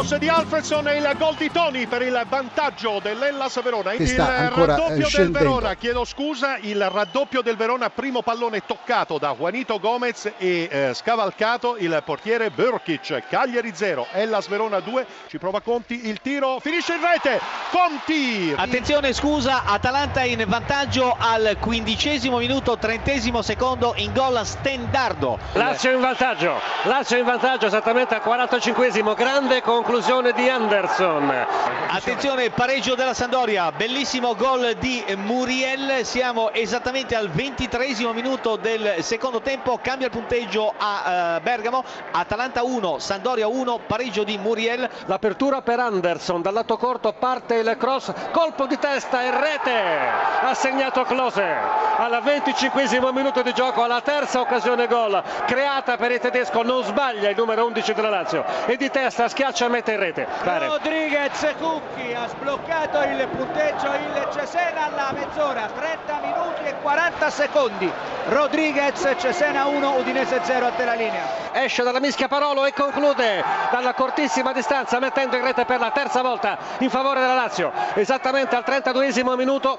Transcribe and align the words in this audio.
cross 0.00 0.16
di 0.16 0.28
Alfredson 0.28 0.88
e 0.88 0.96
il 0.96 1.14
gol 1.18 1.34
di 1.34 1.50
Toni 1.50 1.86
per 1.86 2.00
il 2.00 2.18
vantaggio 2.26 3.00
dell'Ellas 3.02 3.62
Verona. 3.62 3.92
Il 3.92 4.10
eh, 4.10 4.48
raddoppio 4.48 5.08
del. 5.12 5.30
Verona, 5.30 5.74
chiedo 5.74 6.04
scusa, 6.06 6.56
il 6.58 6.88
raddoppio 6.88 7.42
del 7.42 7.56
Verona, 7.56 7.90
primo 7.90 8.22
pallone 8.22 8.64
toccato 8.64 9.18
da 9.18 9.34
Juanito 9.34 9.78
Gomez 9.78 10.32
e 10.38 10.68
eh, 10.70 10.94
scavalcato 10.94 11.76
il 11.76 12.00
portiere 12.02 12.50
Burkic. 12.50 13.24
Cagliari 13.28 13.72
0, 13.74 14.06
Ellas 14.12 14.48
Verona 14.48 14.80
2, 14.80 15.06
ci 15.28 15.38
prova 15.38 15.60
Conti, 15.60 16.08
il 16.08 16.20
tiro 16.22 16.58
finisce 16.60 16.94
in 16.94 17.00
rete. 17.02 17.38
Conti! 17.70 18.54
Attenzione, 18.56 19.12
scusa, 19.12 19.64
Atalanta 19.64 20.22
in 20.22 20.42
vantaggio 20.46 21.14
al 21.18 21.58
quindicesimo 21.60 22.38
minuto, 22.38 22.78
trentesimo 22.78 23.42
secondo 23.42 23.92
in 23.96 24.14
gol 24.14 24.40
Stendardo. 24.44 25.38
Lazio 25.52 25.90
in 25.90 26.00
vantaggio, 26.00 26.58
Lazio 26.84 27.18
in 27.18 27.24
vantaggio 27.24 27.66
esattamente 27.66 28.14
al 28.14 28.22
45esimo, 28.24 29.14
grande 29.14 29.60
conclusione 29.60 29.88
di 30.00 30.48
Anderson. 30.48 31.30
Attenzione, 31.88 32.48
pareggio 32.48 32.94
della 32.94 33.12
Sandoria, 33.12 33.70
bellissimo 33.70 34.34
gol 34.34 34.74
di 34.78 35.04
Muriel, 35.16 36.06
siamo 36.06 36.52
esattamente 36.52 37.14
al 37.14 37.28
ventitresimo 37.28 38.14
minuto 38.14 38.56
del 38.56 38.94
secondo 39.00 39.42
tempo, 39.42 39.78
cambia 39.82 40.06
il 40.06 40.12
punteggio 40.12 40.72
a 40.74 41.36
eh, 41.36 41.40
Bergamo, 41.42 41.84
Atalanta 42.12 42.62
1, 42.62 42.98
Sandoria 42.98 43.46
1, 43.46 43.80
pareggio 43.86 44.24
di 44.24 44.38
Muriel. 44.38 44.88
L'apertura 45.04 45.60
per 45.60 45.80
Anderson, 45.80 46.40
dal 46.40 46.54
lato 46.54 46.78
corto 46.78 47.12
parte 47.12 47.56
il 47.56 47.76
cross, 47.78 48.10
colpo 48.32 48.66
di 48.66 48.78
testa 48.78 49.22
e 49.22 49.30
rete, 49.30 50.29
ha 50.42 50.54
segnato 50.54 51.04
Klose 51.04 51.54
al 51.96 52.18
25 52.22 53.12
minuto 53.12 53.42
di 53.42 53.52
gioco, 53.52 53.82
alla 53.82 54.00
terza 54.00 54.40
occasione 54.40 54.86
gol 54.86 55.22
creata 55.44 55.96
per 55.96 56.12
il 56.12 56.18
tedesco, 56.18 56.62
non 56.62 56.82
sbaglia 56.82 57.28
il 57.28 57.36
numero 57.36 57.66
11 57.66 57.92
della 57.92 58.08
Lazio. 58.08 58.44
E 58.64 58.76
di 58.76 58.90
testa 58.90 59.28
schiaccia 59.28 59.66
e 59.66 59.68
mette 59.68 59.92
in 59.92 59.98
rete. 59.98 60.26
Pare. 60.42 60.66
Rodriguez 60.66 61.54
Cucchi 61.58 62.14
ha 62.14 62.26
sbloccato 62.28 63.02
il 63.02 63.28
punteggio 63.28 63.86
il 63.86 64.28
Cesena 64.32 64.86
alla 64.86 65.12
mezz'ora 65.12 65.66
30 65.66 66.20
minuti 66.22 66.62
e 66.64 66.74
40 66.80 67.30
secondi. 67.30 67.92
Rodriguez 68.28 69.14
Cesena 69.18 69.66
1 69.66 69.96
Udinese 69.96 70.40
0 70.42 70.66
a 70.66 70.70
te 70.70 70.84
la 70.84 70.94
linea. 70.94 71.24
Esce 71.52 71.82
dalla 71.82 72.00
mischia 72.00 72.28
Parolo 72.28 72.64
e 72.64 72.72
conclude 72.72 73.44
dalla 73.70 73.92
cortissima 73.92 74.52
distanza 74.52 74.98
mettendo 75.00 75.36
in 75.36 75.44
rete 75.44 75.66
per 75.66 75.80
la 75.80 75.90
terza 75.90 76.22
volta 76.22 76.56
in 76.78 76.88
favore 76.88 77.20
della 77.20 77.34
Lazio. 77.34 77.72
Esattamente 77.94 78.56
al 78.56 78.64
32esimo 78.66 79.36
minuto 79.36 79.78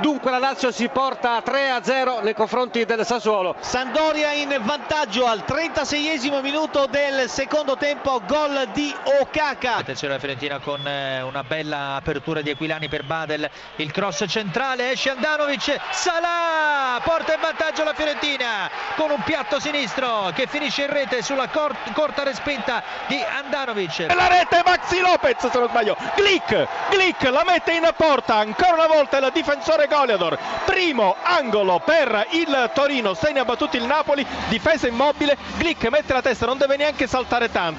dunque 0.00 0.30
la 0.30 0.38
Lazio 0.38 0.70
si 0.70 0.88
porta 0.88 1.36
a 1.36 1.42
3 1.42 1.70
a 1.70 1.82
0 1.82 2.20
nei 2.20 2.34
confronti 2.34 2.84
del 2.84 3.04
Sassuolo 3.04 3.56
Sandoria 3.60 4.32
in 4.32 4.56
vantaggio 4.62 5.26
al 5.26 5.44
36esimo 5.46 6.40
minuto 6.40 6.86
del 6.86 7.28
secondo 7.28 7.76
tempo, 7.76 8.20
gol 8.26 8.68
di 8.72 8.94
Okaka. 9.20 9.76
Attenzione 9.76 10.14
la 10.14 10.20
Fiorentina 10.20 10.58
con 10.58 10.86
eh, 10.86 11.20
una 11.22 11.42
bella 11.42 11.94
apertura 11.96 12.40
di 12.40 12.50
Aquilani 12.50 12.88
per 12.88 13.04
Badel, 13.04 13.48
il 13.76 13.90
cross 13.90 14.24
centrale, 14.28 14.92
esce 14.92 15.10
Andanovic, 15.10 15.78
Salah, 15.90 17.00
porta 17.02 17.34
in 17.34 17.40
vantaggio 17.40 17.84
la 17.84 17.94
Fiorentina 17.94 18.70
con 18.96 19.10
un 19.10 19.22
piatto 19.22 19.58
sinistro 19.60 20.30
che 20.34 20.46
finisce 20.46 20.82
in 20.82 20.92
rete 20.92 21.22
sulla 21.22 21.48
cor- 21.48 21.76
corta 21.92 22.22
respinta 22.22 22.82
di 23.06 23.20
Andanovic. 23.22 24.00
E 24.00 24.14
la 24.14 24.28
rete 24.28 24.62
Maxi 24.64 25.00
Lopez 25.00 25.48
se 25.48 25.58
non 25.58 25.68
sbaglio 25.68 25.96
Glick, 26.14 26.66
Glick 26.90 27.22
la 27.30 27.42
mette 27.44 27.72
in 27.72 27.88
porta 27.96 28.36
ancora 28.36 28.74
una 28.74 28.86
volta 28.86 29.18
il 29.18 29.30
difensore 29.32 29.87
Goliador. 29.88 30.38
Primo 30.64 31.16
angolo 31.22 31.80
per 31.84 32.26
il 32.32 32.70
Torino. 32.74 33.14
Segna 33.14 33.44
battuto 33.44 33.76
il 33.76 33.84
Napoli. 33.84 34.24
Difesa 34.48 34.86
immobile. 34.86 35.36
Glick 35.56 35.88
mette 35.90 36.12
la 36.12 36.22
testa. 36.22 36.46
Non 36.46 36.58
deve 36.58 36.76
neanche 36.76 37.06
saltare 37.06 37.50
tanto 37.50 37.76